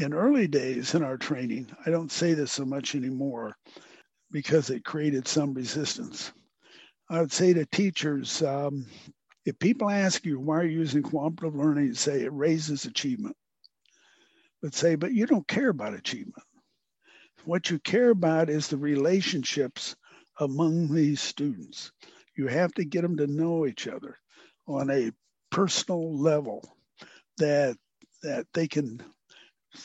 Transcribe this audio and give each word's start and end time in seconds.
in 0.00 0.14
early 0.14 0.46
days 0.46 0.94
in 0.94 1.02
our 1.02 1.16
training, 1.16 1.66
I 1.84 1.90
don't 1.90 2.10
say 2.10 2.34
this 2.34 2.52
so 2.52 2.64
much 2.64 2.94
anymore 2.94 3.54
because 4.30 4.70
it 4.70 4.84
created 4.84 5.28
some 5.28 5.54
resistance. 5.54 6.32
I 7.08 7.20
would 7.20 7.32
say 7.32 7.52
to 7.52 7.66
teachers, 7.66 8.42
um, 8.42 8.86
if 9.44 9.58
people 9.58 9.90
ask 9.90 10.24
you 10.24 10.38
why 10.38 10.58
are 10.60 10.64
you 10.64 10.78
using 10.78 11.02
cooperative 11.02 11.58
learning, 11.58 11.94
say 11.94 12.22
it 12.22 12.32
raises 12.32 12.84
achievement. 12.84 13.36
But 14.62 14.74
say, 14.74 14.94
but 14.94 15.12
you 15.12 15.26
don't 15.26 15.48
care 15.48 15.70
about 15.70 15.94
achievement. 15.94 16.44
What 17.44 17.70
you 17.70 17.78
care 17.78 18.10
about 18.10 18.50
is 18.50 18.68
the 18.68 18.76
relationships 18.76 19.96
among 20.38 20.94
these 20.94 21.20
students. 21.20 21.90
You 22.36 22.46
have 22.46 22.72
to 22.74 22.84
get 22.84 23.02
them 23.02 23.16
to 23.16 23.26
know 23.26 23.66
each 23.66 23.88
other 23.88 24.16
on 24.66 24.90
a 24.90 25.12
personal 25.50 26.16
level 26.18 26.62
that 27.38 27.76
that 28.22 28.46
they 28.52 28.68
can 28.68 29.02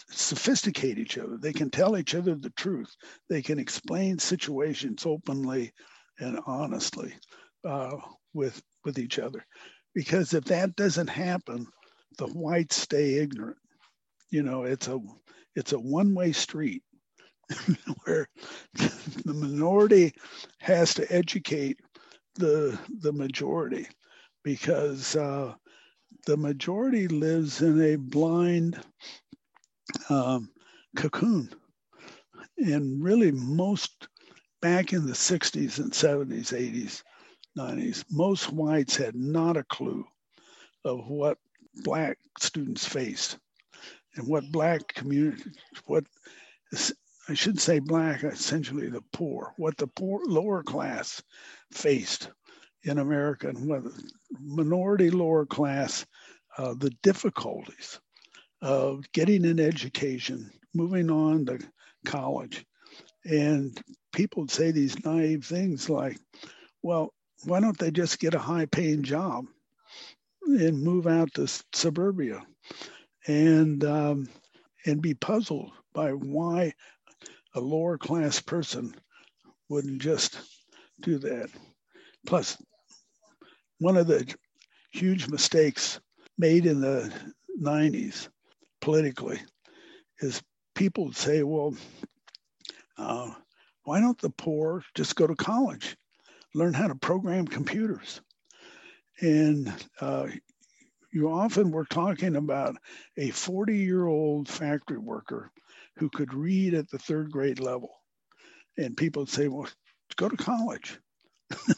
sophisticate 0.09 0.97
each 0.97 1.17
other. 1.17 1.37
They 1.37 1.53
can 1.53 1.69
tell 1.69 1.97
each 1.97 2.15
other 2.15 2.35
the 2.35 2.51
truth. 2.51 2.93
They 3.29 3.41
can 3.41 3.59
explain 3.59 4.19
situations 4.19 5.05
openly 5.05 5.73
and 6.19 6.39
honestly 6.47 7.13
uh, 7.65 7.97
with 8.33 8.61
with 8.83 8.99
each 8.99 9.19
other. 9.19 9.45
Because 9.93 10.33
if 10.33 10.45
that 10.45 10.75
doesn't 10.75 11.09
happen, 11.09 11.67
the 12.17 12.27
whites 12.27 12.75
stay 12.75 13.15
ignorant. 13.15 13.57
You 14.29 14.43
know, 14.43 14.63
it's 14.63 14.87
a 14.87 14.99
it's 15.55 15.73
a 15.73 15.79
one 15.79 16.13
way 16.13 16.31
street 16.31 16.83
where 18.03 18.27
the 18.73 19.33
minority 19.33 20.13
has 20.59 20.93
to 20.95 21.11
educate 21.13 21.79
the 22.35 22.77
the 23.01 23.13
majority 23.13 23.87
because 24.43 25.15
uh, 25.15 25.53
the 26.25 26.37
majority 26.37 27.07
lives 27.07 27.61
in 27.61 27.81
a 27.81 27.95
blind 27.95 28.79
um, 30.09 30.49
cocoon. 30.95 31.49
And 32.57 33.03
really, 33.03 33.31
most 33.31 34.07
back 34.61 34.93
in 34.93 35.05
the 35.05 35.13
60s 35.13 35.79
and 35.79 35.91
70s, 35.91 36.53
80s, 36.53 37.03
90s, 37.57 38.05
most 38.09 38.51
whites 38.51 38.95
had 38.95 39.15
not 39.15 39.57
a 39.57 39.63
clue 39.63 40.05
of 40.83 41.07
what 41.07 41.37
black 41.83 42.17
students 42.39 42.85
faced 42.85 43.37
and 44.15 44.27
what 44.27 44.51
black 44.51 44.87
community, 44.93 45.43
what 45.85 46.05
I 47.27 47.33
should 47.33 47.59
say 47.59 47.79
black, 47.79 48.23
essentially 48.23 48.89
the 48.89 49.03
poor, 49.11 49.53
what 49.57 49.77
the 49.77 49.87
poor 49.87 50.21
lower 50.25 50.63
class 50.63 51.21
faced 51.71 52.29
in 52.83 52.99
America 52.99 53.49
and 53.49 53.67
what 53.67 53.83
minority 54.39 55.09
lower 55.09 55.45
class, 55.45 56.05
uh, 56.57 56.75
the 56.77 56.91
difficulties 57.01 57.99
of 58.61 59.11
getting 59.11 59.45
an 59.45 59.59
education, 59.59 60.51
moving 60.73 61.09
on 61.09 61.45
to 61.45 61.59
college. 62.05 62.65
And 63.25 63.79
people 64.13 64.47
say 64.47 64.71
these 64.71 65.03
naive 65.03 65.45
things 65.45 65.89
like, 65.89 66.17
well, 66.83 67.13
why 67.45 67.59
don't 67.59 67.77
they 67.77 67.91
just 67.91 68.19
get 68.19 68.33
a 68.33 68.39
high 68.39 68.65
paying 68.65 69.03
job 69.03 69.45
and 70.43 70.83
move 70.83 71.07
out 71.07 71.33
to 71.33 71.47
suburbia 71.73 72.45
and 73.27 73.83
um, 73.83 74.27
and 74.85 75.01
be 75.01 75.13
puzzled 75.15 75.71
by 75.93 76.11
why 76.11 76.73
a 77.55 77.59
lower 77.59 77.97
class 77.97 78.39
person 78.39 78.93
wouldn't 79.69 80.01
just 80.01 80.39
do 81.01 81.17
that. 81.17 81.49
Plus, 82.25 82.57
one 83.79 83.97
of 83.97 84.07
the 84.07 84.33
huge 84.91 85.27
mistakes 85.27 85.99
made 86.37 86.65
in 86.65 86.81
the 86.81 87.11
90s 87.61 88.29
politically 88.85 89.41
is 90.21 90.41
people 90.75 91.13
say, 91.13 91.43
well, 91.43 91.75
uh, 92.97 93.31
why 93.83 93.99
don't 93.99 94.19
the 94.19 94.29
poor 94.29 94.83
just 94.95 95.15
go 95.15 95.27
to 95.27 95.35
college, 95.35 95.95
learn 96.55 96.73
how 96.73 96.87
to 96.87 96.95
program 96.95 97.47
computers? 97.47 98.21
And 99.21 99.73
uh, 100.01 100.27
you 101.13 101.29
often 101.29 101.71
were 101.71 101.85
talking 101.85 102.35
about 102.35 102.75
a 103.17 103.29
40 103.31 103.77
year 103.77 104.07
old 104.07 104.49
factory 104.49 104.97
worker 104.99 105.51
who 105.97 106.09
could 106.09 106.33
read 106.33 106.73
at 106.73 106.89
the 106.89 106.99
third 106.99 107.31
grade 107.31 107.59
level. 107.59 107.89
And 108.77 108.97
people 108.97 109.23
would 109.23 109.29
say, 109.29 109.49
well, 109.49 109.69
go 110.17 110.29
to 110.29 110.37
college. 110.37 110.99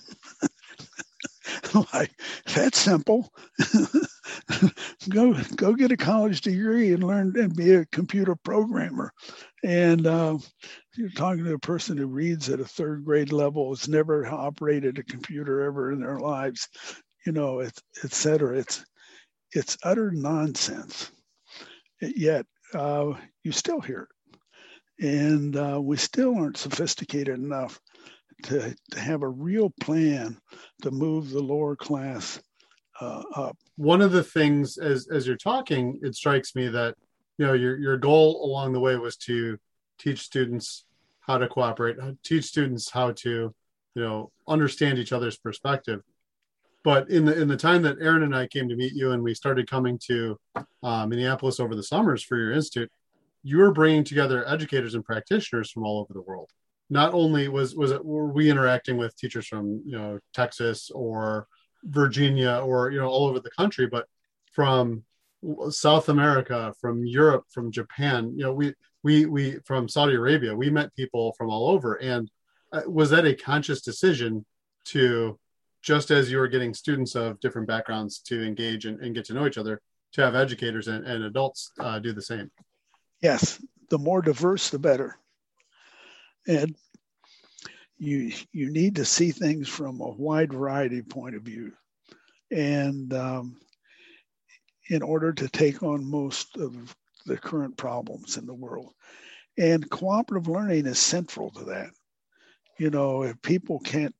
like, 1.94 2.12
that's 2.56 2.80
simple. 2.80 3.32
go 5.10 5.34
go 5.56 5.74
get 5.74 5.92
a 5.92 5.98
college 5.98 6.42
degree 6.42 6.94
and 6.94 7.04
learn 7.04 7.34
and 7.38 7.56
be 7.56 7.74
a 7.74 7.86
computer 7.86 8.36
programmer. 8.36 9.12
And 9.64 10.08
uh, 10.08 10.38
you're 10.96 11.10
talking 11.10 11.44
to 11.46 11.54
a 11.54 11.60
person 11.60 11.98
who 11.98 12.08
reads 12.08 12.50
at 12.50 12.60
a 12.60 12.66
third 12.66 13.04
grade 13.04 13.32
level, 13.32 13.70
has 13.70 13.88
never 13.88 14.26
operated 14.26 14.98
a 14.98 15.04
computer 15.04 15.64
ever 15.64 15.92
in 15.92 16.00
their 16.00 16.20
lives, 16.20 16.68
you 17.26 17.32
know, 17.32 17.60
et, 17.60 17.74
et 18.04 18.14
cetera. 18.14 18.58
It's 18.58 18.86
it's 19.54 19.78
utter 19.84 20.12
nonsense. 20.12 21.12
Yet 22.02 22.46
uh, 22.74 23.14
you 23.44 23.52
still 23.52 23.82
hear 23.82 24.08
it, 25.00 25.06
and 25.06 25.56
uh, 25.56 25.80
we 25.82 25.98
still 25.98 26.36
aren't 26.36 26.58
sophisticated 26.58 27.38
enough 27.38 27.80
to, 28.44 28.76
to 28.92 29.00
have 29.00 29.24
a 29.24 29.30
real 29.30 29.72
plan 29.82 30.38
to 30.84 30.92
move 30.92 31.32
the 31.32 31.42
lower 31.42 31.76
class 31.76 32.40
uh, 33.00 33.24
up. 33.36 33.58
One 33.76 34.02
of 34.02 34.12
the 34.12 34.24
things, 34.24 34.78
as 34.78 35.08
as 35.10 35.28
you're 35.28 35.38
talking, 35.38 36.00
it 36.02 36.16
strikes 36.16 36.56
me 36.56 36.68
that 36.70 36.96
you 37.38 37.46
know 37.46 37.54
your 37.54 37.78
your 37.78 37.98
goal 37.98 38.46
along 38.46 38.74
the 38.74 38.80
way 38.80 38.96
was 38.96 39.18
to 39.18 39.58
teach 40.00 40.22
students 40.22 40.86
how 41.20 41.38
to 41.38 41.48
cooperate, 41.48 41.98
teach 42.24 42.46
students 42.46 42.90
how 42.90 43.12
to 43.12 43.54
you 43.96 44.02
know 44.02 44.32
understand 44.48 44.98
each 44.98 45.14
other's 45.14 45.38
perspective. 45.38 46.02
But 46.84 47.10
in 47.10 47.26
the 47.26 47.40
in 47.40 47.48
the 47.48 47.58
time 47.58 47.82
that 47.84 47.98
Aaron 48.02 48.24
and 48.24 48.36
I 48.36 48.48
came 48.48 48.70
to 48.70 48.76
meet 48.76 48.94
you, 48.94 49.12
and 49.12 49.24
we 49.24 49.34
started 49.34 49.70
coming 49.70 50.00
to 50.08 50.40
uh, 50.84 51.06
Minneapolis 51.06 51.60
over 51.60 51.76
the 51.76 51.84
summers 51.84 52.24
for 52.24 52.38
your 52.38 52.54
institute, 52.54 52.92
you 53.44 53.58
were 53.58 53.72
bringing 53.72 54.04
together 54.04 54.48
educators 54.48 54.96
and 54.96 55.04
practitioners 55.04 55.72
from 55.72 55.84
all 55.84 56.00
over 56.00 56.14
the 56.14 56.22
world 56.22 56.50
not 56.90 57.14
only 57.14 57.48
was 57.48 57.76
was 57.76 57.92
it 57.92 58.04
were 58.04 58.32
we 58.32 58.50
interacting 58.50 58.98
with 58.98 59.16
teachers 59.18 59.48
from 59.48 59.82
you 59.86 59.98
know 59.98 60.20
Texas 60.34 60.90
or 60.94 61.48
Virginia 61.88 62.62
or 62.64 62.92
you 62.92 63.00
know 63.00 63.08
all 63.08 63.28
over 63.28 63.40
the 63.40 63.52
country, 63.52 63.88
but 63.88 64.08
from 64.52 65.04
South 65.70 66.10
America, 66.10 66.74
from 66.80 67.06
Europe, 67.06 67.46
from 67.50 67.72
Japan, 67.72 68.34
you 68.36 68.44
know 68.44 68.54
we 68.54 68.74
we 69.04 69.26
we 69.26 69.60
from 69.66 69.88
Saudi 69.88 70.16
Arabia, 70.16 70.56
we 70.56 70.70
met 70.70 70.96
people 70.96 71.34
from 71.38 71.50
all 71.50 71.70
over, 71.70 71.96
and 71.96 72.30
uh, 72.72 72.82
was 72.88 73.10
that 73.10 73.26
a 73.26 73.34
conscious 73.34 73.82
decision 73.82 74.46
to 74.86 75.40
just 75.82 76.12
as 76.12 76.30
you 76.30 76.38
were 76.38 76.48
getting 76.48 76.74
students 76.74 77.16
of 77.16 77.40
different 77.40 77.68
backgrounds 77.68 78.20
to 78.20 78.46
engage 78.46 78.86
and, 78.86 79.00
and 79.00 79.16
get 79.16 79.26
to 79.26 79.34
know 79.34 79.48
each 79.48 79.58
other, 79.58 79.82
to 80.12 80.22
have 80.22 80.36
educators 80.36 80.88
and, 80.88 81.06
and 81.06 81.24
adults 81.24 81.72
uh, 81.80 82.00
do 82.00 82.12
the 82.12 82.22
same? 82.22 82.52
Yes, 83.22 83.62
the 83.90 83.98
more 83.98 84.22
diverse, 84.22 84.70
the 84.70 84.80
better. 84.80 85.18
And 86.48 86.76
you 87.98 88.32
you 88.52 88.72
need 88.72 88.96
to 88.96 89.06
see 89.06 89.32
things 89.32 89.68
from 89.68 90.02
a 90.02 90.10
wide 90.10 90.54
variety 90.54 91.02
point 91.02 91.36
of 91.36 91.44
view. 91.44 91.74
And 92.52 93.14
um, 93.14 93.58
in 94.90 95.02
order 95.02 95.34
to 95.34 95.50
take 95.50 95.84
on 95.84 96.10
most 96.10 96.58
of 96.58 96.96
the 97.26 97.38
current 97.38 97.76
problems 97.78 98.38
in 98.38 98.46
the 98.46 98.54
world. 98.54 98.94
And 99.58 99.90
cooperative 99.90 100.48
learning 100.48 100.86
is 100.86 101.00
central 101.00 101.50
to 101.52 101.66
that. 101.66 101.90
You 102.80 102.90
know 102.90 103.24
if 103.24 103.42
people 103.42 103.80
can't 103.80 104.16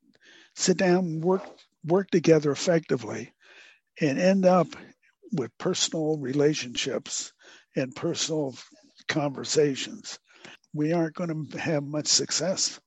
sit 0.56 0.78
down 0.78 1.22
work 1.22 1.44
work 1.86 2.10
together 2.10 2.52
effectively 2.52 3.32
and 4.02 4.20
end 4.20 4.46
up 4.46 4.68
with 5.34 5.58
personal 5.58 6.18
relationships 6.18 7.32
and 7.76 7.96
personal 7.96 8.56
conversations 9.08 10.20
we 10.74 10.94
aren't 10.94 11.16
going 11.16 11.48
to 11.50 11.60
have 11.60 11.84
much 11.84 12.08
success. 12.08 12.80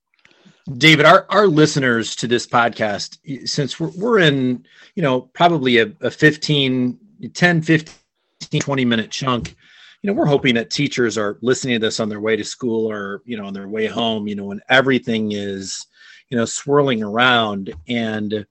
David, 0.76 1.06
our, 1.06 1.26
our 1.30 1.46
listeners 1.46 2.14
to 2.16 2.26
this 2.26 2.46
podcast, 2.46 3.18
since 3.48 3.80
we're, 3.80 3.90
we're 3.96 4.18
in, 4.20 4.66
you 4.94 5.02
know, 5.02 5.22
probably 5.22 5.78
a, 5.78 5.92
a 6.00 6.10
15, 6.10 6.98
10, 7.32 7.62
15, 7.62 8.60
20 8.60 8.84
minute 8.84 9.10
chunk, 9.10 9.56
you 10.02 10.08
know, 10.08 10.12
we're 10.12 10.26
hoping 10.26 10.54
that 10.54 10.70
teachers 10.70 11.18
are 11.18 11.38
listening 11.42 11.74
to 11.74 11.86
this 11.86 12.00
on 12.00 12.08
their 12.08 12.20
way 12.20 12.36
to 12.36 12.44
school 12.44 12.90
or, 12.90 13.22
you 13.24 13.36
know, 13.36 13.46
on 13.46 13.54
their 13.54 13.68
way 13.68 13.86
home, 13.86 14.28
you 14.28 14.34
know, 14.34 14.44
when 14.44 14.60
everything 14.68 15.32
is, 15.32 15.86
you 16.28 16.36
know, 16.36 16.44
swirling 16.44 17.02
around. 17.02 17.74
And 17.88 18.46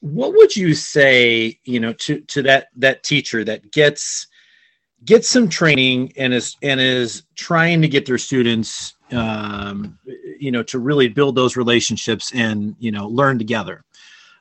what 0.00 0.32
would 0.34 0.56
you 0.56 0.74
say, 0.74 1.58
you 1.64 1.80
know, 1.80 1.92
to, 1.94 2.20
to 2.20 2.42
that, 2.42 2.68
that 2.76 3.02
teacher 3.02 3.44
that 3.44 3.70
gets, 3.70 4.26
gets 5.04 5.28
some 5.28 5.48
training 5.48 6.12
and 6.16 6.34
is 6.34 6.56
and 6.62 6.80
is 6.80 7.22
trying 7.36 7.82
to 7.82 7.88
get 7.88 8.04
their 8.04 8.18
students 8.18 8.96
um, 9.12 9.98
you 10.40 10.50
know 10.50 10.62
to 10.62 10.78
really 10.78 11.08
build 11.08 11.34
those 11.34 11.56
relationships 11.56 12.32
and 12.34 12.76
you 12.78 12.90
know 12.90 13.06
learn 13.08 13.38
together 13.38 13.84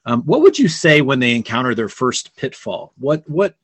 um, 0.05 0.21
what 0.23 0.41
would 0.41 0.57
you 0.57 0.67
say 0.67 1.01
when 1.01 1.19
they 1.19 1.35
encounter 1.35 1.75
their 1.75 1.89
first 1.89 2.35
pitfall 2.35 2.93
what 2.97 3.27
what 3.29 3.55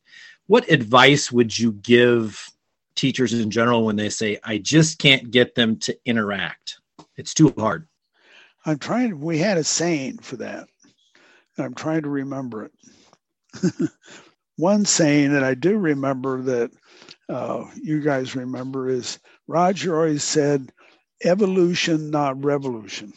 what 0.48 0.70
advice 0.70 1.32
would 1.32 1.58
you 1.58 1.72
give 1.74 2.50
teachers 2.96 3.34
in 3.34 3.50
general 3.50 3.86
when 3.86 3.96
they 3.96 4.10
say, 4.10 4.40
I 4.44 4.58
just 4.58 5.00
can't 5.00 5.32
get 5.32 5.56
them 5.56 5.78
to 5.80 5.98
interact. 6.06 6.80
It's 7.18 7.34
too 7.34 7.54
hard. 7.58 7.88
I'm 8.66 8.80
trying, 8.80 9.20
we 9.20 9.38
had 9.38 9.58
a 9.58 9.64
saying 9.64 10.20
for 10.20 10.38
that. 10.38 10.68
I'm 11.58 11.74
trying 11.74 12.04
to 12.04 12.10
remember 12.10 12.66
it. 12.66 13.90
One 14.58 14.86
saying 14.86 15.34
that 15.34 15.44
I 15.44 15.54
do 15.54 15.78
remember 15.78 16.42
that 16.44 16.72
uh, 17.30 17.66
you 17.82 18.02
guys 18.02 18.36
remember 18.36 18.90
is 18.90 19.20
Roger 19.48 19.96
always 19.96 20.24
said, 20.24 20.72
evolution, 21.24 22.12
not 22.12 22.44
revolution. 22.44 23.14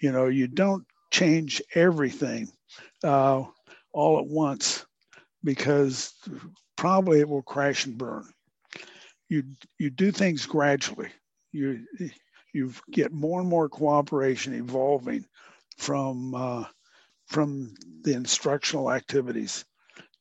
You 0.00 0.12
know, 0.12 0.26
you 0.26 0.46
don't 0.46 0.84
change 1.10 1.62
everything 1.74 2.48
uh, 3.04 3.44
all 3.92 4.18
at 4.18 4.26
once 4.26 4.86
because 5.44 6.14
probably 6.76 7.20
it 7.20 7.28
will 7.28 7.42
crash 7.42 7.86
and 7.86 7.98
burn. 7.98 8.24
You 9.28 9.44
you 9.78 9.90
do 9.90 10.10
things 10.10 10.46
gradually. 10.46 11.10
You 11.52 11.84
you 12.54 12.72
get 12.90 13.12
more 13.12 13.40
and 13.40 13.48
more 13.48 13.68
cooperation 13.68 14.54
evolving 14.54 15.24
from 15.76 16.34
uh, 16.34 16.64
from 17.26 17.74
the 18.02 18.14
instructional 18.14 18.90
activities, 18.90 19.64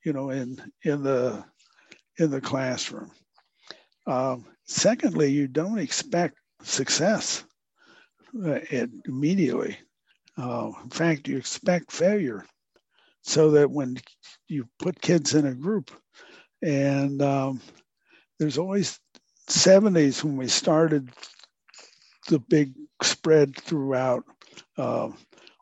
you 0.03 0.13
know, 0.13 0.29
in 0.31 0.59
in 0.83 1.03
the 1.03 1.43
in 2.17 2.31
the 2.31 2.41
classroom. 2.41 3.11
Um, 4.05 4.45
secondly, 4.65 5.31
you 5.31 5.47
don't 5.47 5.79
expect 5.79 6.37
success 6.61 7.43
uh, 8.45 8.59
immediately. 9.05 9.77
Uh, 10.37 10.71
in 10.83 10.89
fact, 10.89 11.27
you 11.27 11.37
expect 11.37 11.91
failure 11.91 12.45
so 13.21 13.51
that 13.51 13.69
when 13.69 13.97
you 14.47 14.67
put 14.79 15.01
kids 15.01 15.35
in 15.35 15.47
a 15.47 15.55
group, 15.55 15.91
and 16.61 17.21
um, 17.21 17.61
there's 18.39 18.57
always 18.57 18.99
70s 19.49 20.23
when 20.23 20.37
we 20.37 20.47
started 20.47 21.09
the 22.27 22.39
big 22.39 22.73
spread 23.01 23.55
throughout 23.55 24.23
uh, 24.77 25.09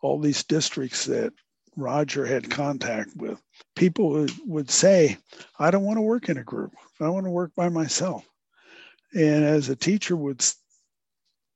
all 0.02 0.20
these 0.20 0.44
districts 0.44 1.06
that 1.06 1.34
Roger 1.76 2.26
had 2.26 2.50
contact 2.50 3.16
with. 3.16 3.42
People 3.76 4.10
would, 4.10 4.32
would 4.46 4.70
say, 4.70 5.18
I 5.60 5.72
don't 5.72 5.84
want 5.84 5.98
to 5.98 6.02
work 6.02 6.30
in 6.30 6.38
a 6.38 6.44
group. 6.44 6.74
I 7.00 7.10
want 7.10 7.26
to 7.26 7.32
work 7.32 7.52
by 7.56 7.70
myself. 7.70 8.28
And 9.14 9.44
as 9.44 9.70
a 9.70 9.76
teacher 9.76 10.16
would 10.16 10.42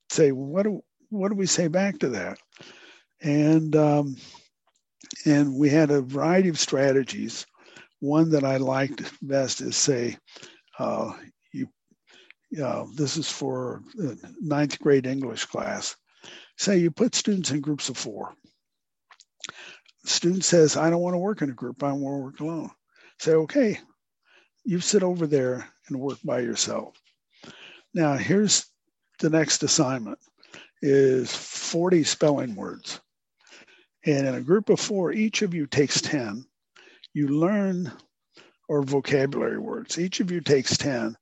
say, 0.10 0.32
what 0.32 0.64
do, 0.64 0.82
what 1.10 1.30
do 1.30 1.36
we 1.36 1.46
say 1.46 1.68
back 1.68 2.00
to 2.00 2.10
that? 2.10 2.40
And 3.22 3.76
um, 3.76 4.16
and 5.26 5.56
we 5.56 5.70
had 5.70 5.92
a 5.92 6.02
variety 6.02 6.50
of 6.50 6.60
strategies. 6.60 7.46
One 8.00 8.30
that 8.32 8.44
I 8.44 8.58
liked 8.58 9.12
best 9.22 9.62
is 9.62 9.76
say, 9.76 10.18
uh, 10.78 11.12
you, 11.52 11.68
uh, 12.64 12.86
this 12.96 13.18
is 13.18 13.30
for 13.30 13.82
ninth 14.40 14.80
grade 14.80 15.06
English 15.06 15.46
class. 15.46 15.96
Say 16.58 16.78
you 16.78 16.92
put 16.92 17.16
students 17.16 17.52
in 17.52 17.62
groups 17.62 17.90
of 17.90 17.98
four. 17.98 18.34
Student 20.06 20.46
says, 20.46 20.78
I 20.78 20.90
don't 20.90 21.02
want 21.02 21.14
to 21.14 21.20
work 21.20 21.42
in 21.42 21.50
a 21.50 21.54
group. 21.54 21.84
I 21.84 21.92
want 21.92 22.16
to 22.16 22.24
work 22.24 22.40
alone. 22.40 22.72
Say, 23.20 23.34
okay, 23.34 23.80
you 24.64 24.80
sit 24.80 25.04
over 25.04 25.28
there 25.28 25.68
and 25.88 26.00
work 26.00 26.20
by 26.24 26.40
yourself. 26.40 26.96
Now, 27.94 28.14
here's 28.14 28.66
the 29.20 29.30
next 29.30 29.64
assignment 29.64 30.20
is 30.82 31.34
40 31.36 32.04
spelling 32.04 32.56
words. 32.56 33.00
And 34.06 34.28
in 34.28 34.36
a 34.36 34.42
group 34.42 34.70
of 34.70 34.80
four, 34.80 35.12
each 35.12 35.42
of 35.42 35.54
you 35.54 35.68
takes 35.68 36.02
10. 36.02 36.46
You 37.14 37.28
learn, 37.28 37.92
or 38.68 38.82
vocabulary 38.84 39.60
words, 39.60 40.00
each 40.00 40.20
of 40.20 40.32
you 40.32 40.42
takes 40.42 40.78
10. 40.78 41.16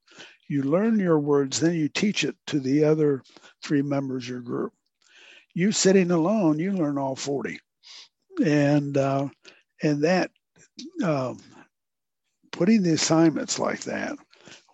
You 0.48 0.64
learn 0.64 1.00
your 1.00 1.20
words, 1.20 1.60
then 1.60 1.74
you 1.74 1.90
teach 1.90 2.24
it 2.24 2.36
to 2.48 2.60
the 2.60 2.84
other 2.84 3.24
three 3.64 3.82
members 3.82 4.24
of 4.24 4.30
your 4.30 4.42
group. 4.42 4.74
You 5.54 5.72
sitting 5.72 6.12
alone, 6.12 6.60
you 6.60 6.72
learn 6.72 6.98
all 6.98 7.16
40. 7.16 7.60
And, 8.46 8.96
uh, 8.96 9.28
and 9.82 10.04
that, 10.04 10.30
um, 11.04 11.40
putting 12.52 12.84
the 12.84 12.94
assignments 12.94 13.58
like 13.60 13.82
that, 13.82 14.18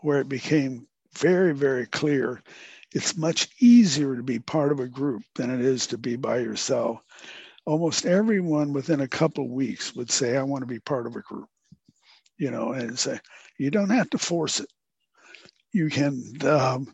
where 0.01 0.19
it 0.19 0.29
became 0.29 0.87
very, 1.17 1.53
very 1.53 1.85
clear 1.87 2.41
it's 2.93 3.17
much 3.17 3.49
easier 3.59 4.15
to 4.15 4.23
be 4.23 4.39
part 4.39 4.71
of 4.71 4.79
a 4.79 4.87
group 4.87 5.23
than 5.35 5.51
it 5.51 5.61
is 5.61 5.87
to 5.87 5.97
be 5.97 6.15
by 6.15 6.39
yourself 6.39 6.99
almost 7.65 8.05
everyone 8.05 8.73
within 8.73 9.01
a 9.01 9.07
couple 9.07 9.45
of 9.45 9.51
weeks 9.51 9.95
would 9.95 10.11
say, 10.11 10.37
I 10.37 10.43
want 10.43 10.63
to 10.63 10.67
be 10.67 10.79
part 10.79 11.07
of 11.07 11.15
a 11.15 11.21
group, 11.21 11.49
you 12.37 12.51
know, 12.51 12.73
and 12.73 12.97
say, 12.97 13.19
you 13.57 13.71
don't 13.71 13.89
have 13.91 14.09
to 14.11 14.17
force 14.17 14.59
it. 14.59 14.69
You 15.71 15.89
can, 15.89 16.23
um, 16.45 16.93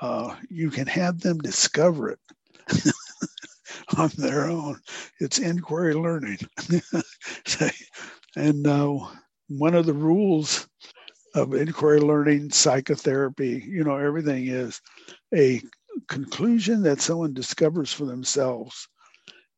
uh, 0.00 0.36
you 0.50 0.70
can 0.70 0.86
have 0.86 1.20
them 1.20 1.38
discover 1.38 2.10
it 2.10 2.20
on 3.98 4.10
their 4.16 4.46
own. 4.46 4.80
It's 5.20 5.38
inquiry 5.38 5.94
learning. 5.94 6.38
and 8.36 8.66
uh, 8.66 8.98
one 9.48 9.74
of 9.74 9.86
the 9.86 9.94
rules 9.94 10.67
of 11.38 11.54
inquiry 11.54 12.00
learning, 12.00 12.50
psychotherapy, 12.50 13.64
you 13.66 13.84
know, 13.84 13.96
everything 13.96 14.48
is 14.48 14.80
a 15.34 15.62
conclusion 16.08 16.82
that 16.82 17.00
someone 17.00 17.34
discovers 17.34 17.92
for 17.92 18.06
themselves 18.06 18.88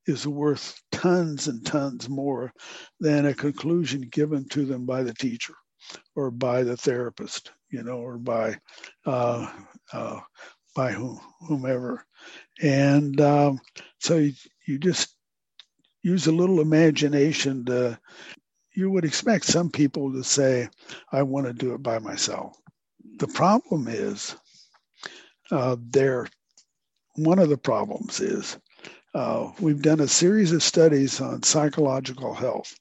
is 0.07 0.27
worth 0.27 0.81
tons 0.93 1.49
and 1.49 1.65
tons 1.65 2.09
more 2.09 2.53
than 3.01 3.27
a 3.27 3.35
conclusion 3.35 4.03
given 4.03 4.49
to 4.49 4.65
them 4.65 4.87
by 4.87 5.03
the 5.03 5.15
teacher 5.15 5.55
or 6.17 6.31
by 6.31 6.63
the 6.65 6.77
therapist, 6.77 7.53
you 7.71 7.83
know, 7.83 7.99
or 7.99 8.19
by 8.19 8.59
uh, 9.07 9.51
uh, 9.93 10.21
by 10.77 10.93
whom, 10.93 11.21
whomever. 11.49 12.05
And 12.63 13.21
um, 13.21 13.61
so 14.01 14.19
you, 14.19 14.33
you 14.67 14.79
just 14.79 15.15
use 16.03 16.27
a 16.27 16.33
little 16.33 16.61
imagination 16.61 17.65
to. 17.67 17.99
You 18.75 18.91
would 18.91 19.05
expect 19.05 19.45
some 19.45 19.71
people 19.71 20.13
to 20.13 20.23
say, 20.23 20.69
"I 21.13 21.23
want 21.23 21.47
to 21.47 21.53
do 21.53 21.75
it 21.75 21.83
by 21.83 21.99
myself." 21.99 22.57
The 23.19 23.29
problem 23.29 23.89
is, 23.89 24.37
uh, 25.51 25.77
there. 25.81 26.29
One 27.17 27.39
of 27.39 27.49
the 27.49 27.59
problems 27.59 28.21
is 28.21 28.57
uh, 29.15 29.51
we've 29.61 29.83
done 29.83 30.01
a 30.01 30.09
series 30.09 30.53
of 30.53 30.63
studies 30.63 31.21
on 31.21 31.43
psychological 31.43 32.35
health 32.35 32.79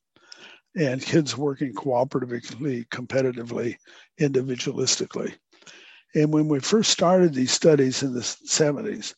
and 0.76 1.02
kids 1.02 1.36
working 1.36 1.74
cooperatively, 1.74 2.88
competitively, 2.90 3.78
individualistically. 4.20 5.34
And 6.16 6.32
when 6.34 6.48
we 6.48 6.60
first 6.60 6.92
started 6.92 7.34
these 7.34 7.52
studies 7.52 8.04
in 8.04 8.14
the 8.14 8.22
70s, 8.22 9.16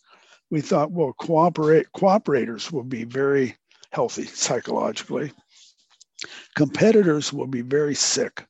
we 0.49 0.61
thought, 0.61 0.91
well, 0.91 1.13
cooperate 1.13 1.87
cooperators 1.95 2.71
will 2.71 2.83
be 2.83 3.03
very 3.03 3.55
healthy 3.91 4.25
psychologically. 4.25 5.31
Competitors 6.55 7.33
will 7.33 7.47
be 7.47 7.61
very 7.61 7.95
sick. 7.95 8.45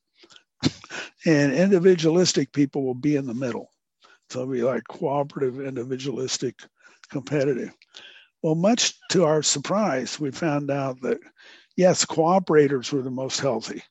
and 1.26 1.52
individualistic 1.52 2.52
people 2.52 2.82
will 2.82 2.94
be 2.94 3.16
in 3.16 3.26
the 3.26 3.34
middle. 3.34 3.70
So 4.30 4.42
it'll 4.42 4.52
be 4.52 4.62
like 4.62 4.84
cooperative, 4.88 5.60
individualistic, 5.60 6.60
competitive. 7.10 7.72
Well, 8.42 8.54
much 8.54 8.94
to 9.10 9.24
our 9.24 9.42
surprise, 9.42 10.18
we 10.18 10.30
found 10.30 10.70
out 10.70 11.00
that 11.02 11.18
yes, 11.76 12.04
cooperators 12.04 12.92
were 12.92 13.02
the 13.02 13.10
most 13.10 13.40
healthy, 13.40 13.82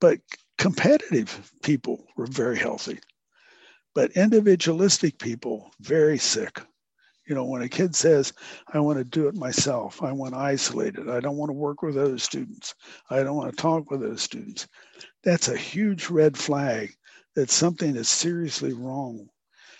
but 0.00 0.18
competitive 0.58 1.52
people 1.62 2.04
were 2.16 2.26
very 2.26 2.58
healthy, 2.58 2.98
but 3.94 4.12
individualistic 4.12 5.18
people 5.18 5.70
very 5.80 6.18
sick. 6.18 6.60
You 7.32 7.36
know, 7.36 7.46
when 7.46 7.62
a 7.62 7.68
kid 7.70 7.96
says, 7.96 8.30
I 8.74 8.78
want 8.80 8.98
to 8.98 9.04
do 9.04 9.26
it 9.26 9.34
myself, 9.34 10.02
I 10.02 10.12
want 10.12 10.34
to 10.34 10.38
isolate 10.38 10.96
it, 10.96 11.08
I 11.08 11.18
don't 11.18 11.38
want 11.38 11.48
to 11.48 11.54
work 11.54 11.80
with 11.80 11.96
other 11.96 12.18
students, 12.18 12.74
I 13.08 13.22
don't 13.22 13.36
want 13.36 13.50
to 13.50 13.56
talk 13.56 13.90
with 13.90 14.02
those 14.02 14.20
students, 14.20 14.68
that's 15.24 15.48
a 15.48 15.56
huge 15.56 16.10
red 16.10 16.36
flag 16.36 16.94
that 17.34 17.48
something 17.50 17.96
is 17.96 18.10
seriously 18.10 18.74
wrong 18.74 19.30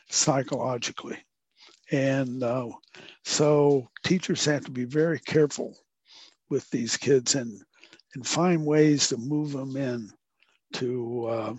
psychologically. 0.08 1.18
And 1.90 2.42
uh, 2.42 2.70
so 3.26 3.86
teachers 4.02 4.46
have 4.46 4.64
to 4.64 4.70
be 4.70 4.86
very 4.86 5.18
careful 5.20 5.76
with 6.48 6.70
these 6.70 6.96
kids 6.96 7.34
and 7.34 7.60
and 8.14 8.26
find 8.26 8.64
ways 8.64 9.08
to 9.08 9.18
move 9.18 9.52
them 9.52 9.76
in 9.76 10.10
to 10.72 11.26
uh, 11.26 11.54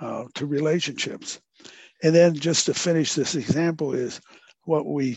uh, 0.00 0.24
to 0.36 0.46
relationships. 0.46 1.40
And 2.04 2.14
then 2.14 2.32
just 2.32 2.66
to 2.66 2.74
finish 2.74 3.14
this 3.14 3.34
example 3.34 3.92
is 3.92 4.20
what 4.70 4.86
we 4.86 5.16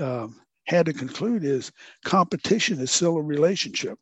um, 0.00 0.40
had 0.66 0.86
to 0.86 0.92
conclude 0.94 1.44
is 1.44 1.70
competition 2.02 2.80
is 2.80 2.90
still 2.90 3.18
a 3.18 3.22
relationship. 3.22 3.98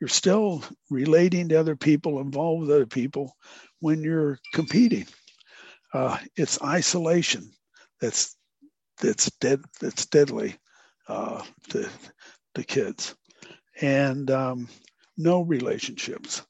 You're 0.00 0.06
still 0.06 0.62
relating 0.88 1.48
to 1.48 1.56
other 1.56 1.74
people, 1.74 2.20
involved 2.20 2.62
with 2.62 2.70
other 2.70 2.86
people 2.86 3.36
when 3.80 4.04
you're 4.04 4.38
competing. 4.54 5.06
Uh, 5.92 6.16
it's 6.36 6.62
isolation 6.62 7.50
that's 8.00 8.36
that's 9.00 9.28
dead 9.40 9.60
that's 9.80 10.06
deadly 10.06 10.54
uh, 11.08 11.42
to 11.70 11.88
to 12.54 12.62
kids, 12.62 13.16
and 13.80 14.30
um, 14.30 14.68
no 15.16 15.42
relationships. 15.42 16.42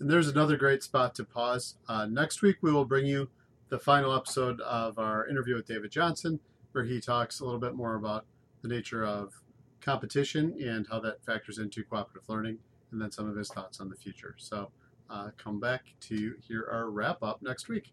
And 0.00 0.10
there's 0.10 0.28
another 0.28 0.58
great 0.58 0.82
spot 0.82 1.14
to 1.14 1.24
pause. 1.24 1.76
Uh, 1.88 2.04
next 2.04 2.42
week, 2.42 2.58
we 2.60 2.70
will 2.70 2.84
bring 2.84 3.06
you 3.06 3.30
the 3.68 3.78
final 3.78 4.14
episode 4.14 4.60
of 4.60 4.98
our 4.98 5.26
interview 5.26 5.56
with 5.56 5.66
David 5.66 5.90
Johnson, 5.90 6.38
where 6.72 6.84
he 6.84 7.00
talks 7.00 7.40
a 7.40 7.44
little 7.44 7.60
bit 7.60 7.74
more 7.74 7.96
about 7.96 8.26
the 8.62 8.68
nature 8.68 9.04
of 9.04 9.32
competition 9.80 10.56
and 10.60 10.86
how 10.90 11.00
that 11.00 11.24
factors 11.24 11.58
into 11.58 11.82
cooperative 11.84 12.28
learning, 12.28 12.58
and 12.92 13.00
then 13.00 13.10
some 13.10 13.28
of 13.28 13.36
his 13.36 13.48
thoughts 13.48 13.80
on 13.80 13.88
the 13.88 13.96
future. 13.96 14.34
So 14.38 14.70
uh, 15.10 15.30
come 15.36 15.60
back 15.60 15.94
to 16.02 16.34
hear 16.46 16.68
our 16.70 16.90
wrap 16.90 17.22
up 17.22 17.42
next 17.42 17.68
week. 17.68 17.92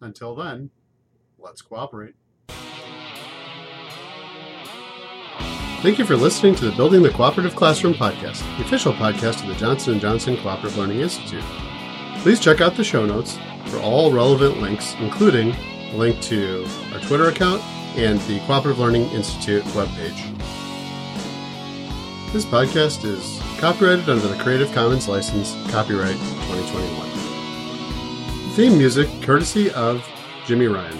Until 0.00 0.34
then, 0.34 0.70
let's 1.38 1.62
cooperate. 1.62 2.14
Thank 5.82 5.98
you 5.98 6.04
for 6.04 6.16
listening 6.16 6.54
to 6.56 6.66
the 6.66 6.76
Building 6.76 7.02
the 7.02 7.10
Cooperative 7.10 7.56
Classroom 7.56 7.94
podcast, 7.94 8.40
the 8.56 8.64
official 8.64 8.92
podcast 8.92 9.42
of 9.42 9.48
the 9.48 9.54
Johnson 9.54 9.98
& 9.98 10.00
Johnson 10.00 10.36
Cooperative 10.36 10.78
Learning 10.78 11.00
Institute. 11.00 11.42
Please 12.18 12.38
check 12.38 12.60
out 12.60 12.76
the 12.76 12.84
show 12.84 13.04
notes 13.04 13.36
for 13.66 13.78
all 13.78 14.12
relevant 14.12 14.60
links, 14.60 14.94
including 15.00 15.52
a 15.52 15.96
link 15.96 16.20
to 16.22 16.66
our 16.92 17.00
Twitter 17.00 17.28
account 17.28 17.62
and 17.96 18.20
the 18.22 18.38
Cooperative 18.46 18.78
Learning 18.78 19.08
Institute 19.10 19.62
webpage. 19.74 20.38
This 22.32 22.44
podcast 22.46 23.04
is 23.04 23.40
copyrighted 23.58 24.08
under 24.08 24.26
the 24.26 24.42
Creative 24.42 24.72
Commons 24.72 25.06
license, 25.08 25.54
copyright 25.70 26.16
2021. 26.16 27.08
Theme 28.52 28.78
music 28.78 29.08
courtesy 29.22 29.70
of 29.72 30.06
Jimmy 30.46 30.66
Ryan. 30.66 30.98